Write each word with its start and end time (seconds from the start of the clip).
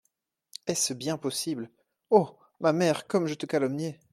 Est-ce 0.65 0.95
bien 0.95 1.15
possible! 1.19 1.69
oh! 2.09 2.35
ma 2.59 2.73
mère, 2.73 3.05
Comme 3.05 3.27
je 3.27 3.35
te 3.35 3.45
calomniais! 3.45 3.99